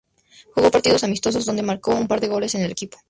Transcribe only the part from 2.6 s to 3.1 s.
el equipo.